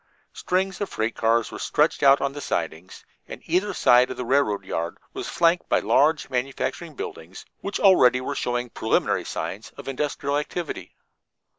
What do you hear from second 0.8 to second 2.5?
of freight cars were stretched out on the